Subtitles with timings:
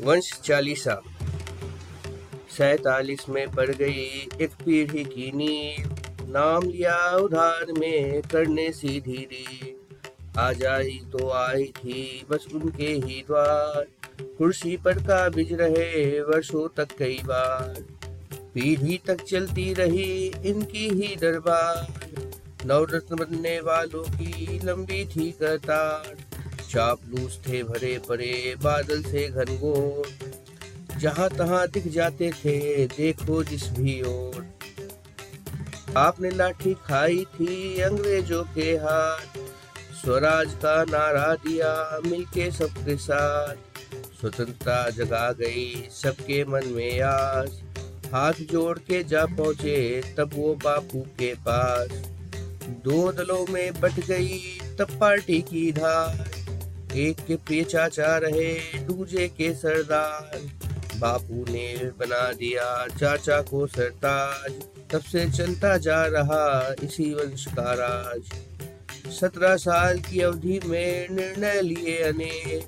[0.00, 1.00] वंश चालीसा।
[2.56, 5.90] सैतालीस में पड़ गई एक पीढ़ी की नींव।
[6.28, 9.76] नाम लिया उधार में करने सीधी री
[10.38, 13.86] आ जाई तो आई थी बस उनके ही द्वार।
[14.38, 17.84] कुर्सी पर काबिज रहे वर्षों तक कई बार।
[18.54, 21.86] पीढ़ी तक चलती रही इनकी ही दरबार।
[22.66, 26.16] नवरत्न बनने वालों की लंबी थी कतार।
[26.70, 30.08] चापलूस थे, भरे पड़े बादल से घनघोर।
[30.98, 34.46] जहाँ तहां दिख जाते थे, देखो जिस भी ओर।
[35.96, 39.38] आपने लाठी खाई थी अंग्रेज़ों के हाथ।
[39.94, 43.54] स्वराज का नारा दिया मिलके सबके साथ।
[44.20, 47.62] स्वतंत्रता जगा गई सबके मन में आस।
[48.12, 51.88] हाथ जोड़ के जा पहुँचे तब वो बापू के पास।
[52.84, 56.33] दो दलों में बट गई तब पार्टी की धार।
[56.96, 60.40] एक के प्रिय चाचा रहे दूजे के सरदार।
[60.98, 64.52] बापू ने बना दिया चाचा को सरताज।
[64.90, 68.22] तब से चलता जा रहा इसी वंश का राज।
[69.12, 72.66] सत्रह साल की अवधि में निर्णय लिए अनेक।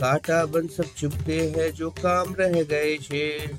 [0.00, 3.56] काटा बन सब चुपते हैं जो काम रह गए शेर।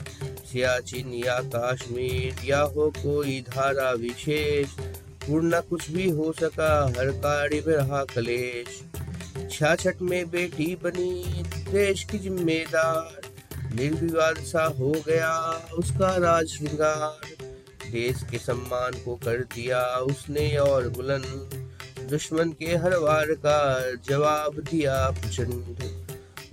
[0.51, 4.67] सियाचिन या कश्मीर या हो कोई धारा विशेष।
[5.27, 8.81] पूर्ण कुछ भी हो सका हर कार्य में रहा कलेश।
[9.51, 13.21] छाछठ में बेटी बनी, देश की जिम्मेदार।
[13.75, 15.39] निर्विवाद सा हो गया,
[15.73, 17.45] उसका राज श्रृंगार।
[17.91, 21.71] देश के सम्मान को कर दिया उसने और बुलंद।
[22.09, 25.77] दुश्मन के हर वार का जवाब दिया प्रचंड।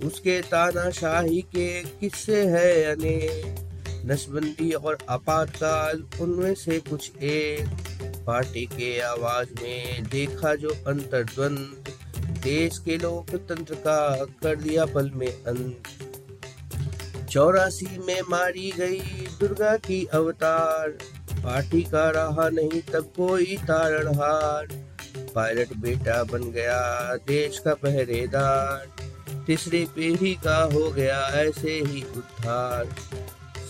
[0.05, 3.57] उसके तानाशाही के किस्से है अनेक।
[4.05, 7.67] नसबंदी और आपातकाल, उनमें से कुछ एक।
[8.27, 11.83] पार्टी के आवाज़ में देखा जो अंतर्द्वंद।
[12.43, 15.83] देश के लोकतंत्र का कर दिया पल में अंत
[17.29, 20.89] चौरासी में मारी गई दुर्गा की अवतार।
[21.33, 24.67] पार्टी का रहा नहीं तब कोई तारणहार।
[25.35, 28.87] पायलट बेटा बन गया, देश का पहरेदार।
[29.47, 32.95] तीसरी पीढ़ी का हो गया, ऐसे ही उद्धार।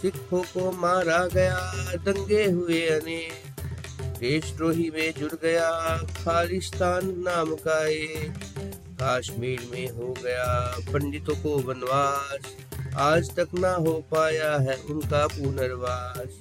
[0.01, 3.50] सिखों को मारा गया, दंगे हुए अनेक।
[4.21, 5.69] देशद्रोही में जुड़ गया,
[6.17, 8.33] खालिस्तान नाम का एक।
[9.01, 12.45] कश्मीर में हो गया पंडितों को वनवास,
[12.95, 16.39] आज तक ना हो पाया है उनका पुनर्वास।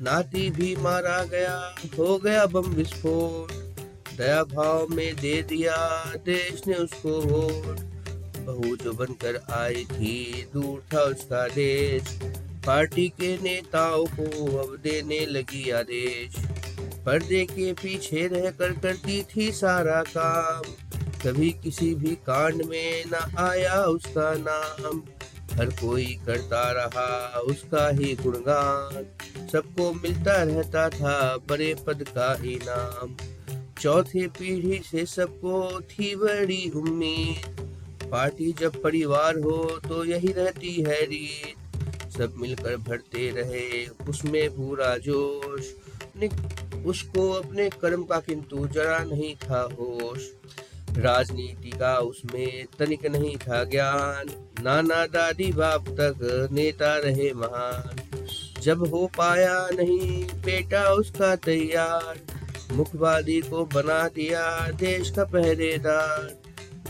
[0.00, 3.52] नाती भी मारा गया, हो गया बम विस्फोट।
[4.18, 5.76] दया भाव में दे दिया,
[6.26, 7.80] देश ने उसको वोट
[8.40, 12.18] बहू जो बनकर आई थी, दूर था उसका देश।
[12.66, 16.36] पार्टी के नेताओं को अब देने लगी आदेश।
[17.06, 20.62] पर्दे के पीछे रहकर करती थी सारा काम।
[21.22, 25.02] कभी किसी भी कांड में न आया उसका नाम।
[25.52, 29.04] हर कोई करता रहा उसका ही गुणगान।
[29.52, 33.16] सबको मिलता रहता था बड़े पद का इनाम
[33.80, 39.58] चौथे पीढ़ी से सबको थी बड़ी उम्मीद। पार्टी जब परिवार हो
[39.88, 45.74] तो यही रहती है रीत। सब मिलकर भरते रहे उसमें पूरा जोश।
[46.84, 50.32] उसको अपने कर्म का किंतु जरा नहीं था होश।
[50.96, 58.00] राजनीति का उसमें तनिक नहीं था ज्ञान। नाना दादी बाप तक नेता रहे महान।
[58.62, 62.20] जब हो पाया नहीं, बेटा उसका तैयार।
[62.72, 66.36] मुखवादी को बना दिया देश का पहरेदार।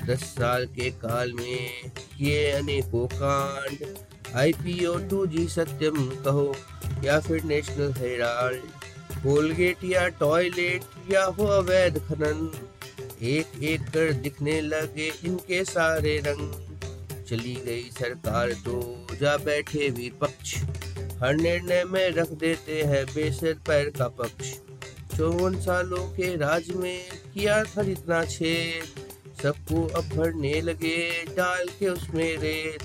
[0.07, 1.71] दस साल के काल में
[2.19, 3.97] किए अनेकों कांड।
[4.37, 6.57] आईपीओ टू जी सत्यम कहो
[7.05, 8.61] या फिर नेशनल हेराल्ड।
[9.27, 12.51] कोलगेट या टॉयलेट या हो अवैध खनन।
[13.23, 20.55] एक एक कर दिखने लगे इनके सारे रंग। चली गई सरकार तो जा बैठे विपक्ष
[21.23, 24.53] हर निर्णय में रख देते हैं बेसर पैर का पक्ष।
[25.17, 27.03] चौवन सालों के राज में
[27.35, 29.03] किया था जितना छेद।
[29.43, 32.83] सबको अब भरने लगे डाल के उसमें रेत।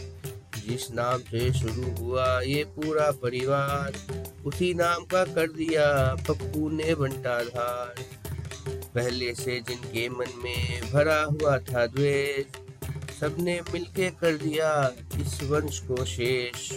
[0.67, 6.96] जिस नाम से शुरू हुआ ये पूरा परिवार। उसी नाम का कर दिया पप्पू ने
[6.96, 8.03] बंटाधार।
[8.96, 12.46] पहले से जिनके मन में भरा हुआ था द्वेष,
[13.20, 14.72] सबने मिलके कर दिया
[15.22, 16.72] इस वंश को शेष।